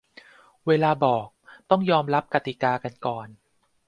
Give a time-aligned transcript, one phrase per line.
[0.67, 1.27] เวลาบอก
[1.69, 3.27] ต้องยอมรับกติกากันก่อน